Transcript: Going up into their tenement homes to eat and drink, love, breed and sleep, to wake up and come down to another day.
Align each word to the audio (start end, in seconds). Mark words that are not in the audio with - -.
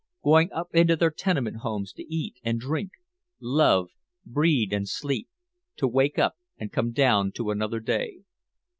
Going 0.23 0.51
up 0.51 0.73
into 0.73 0.95
their 0.95 1.11
tenement 1.11 1.57
homes 1.57 1.93
to 1.93 2.01
eat 2.11 2.39
and 2.43 2.59
drink, 2.59 2.93
love, 3.39 3.89
breed 4.25 4.73
and 4.73 4.89
sleep, 4.89 5.29
to 5.75 5.87
wake 5.87 6.17
up 6.17 6.35
and 6.57 6.71
come 6.71 6.91
down 6.91 7.31
to 7.33 7.51
another 7.51 7.79
day. 7.79 8.23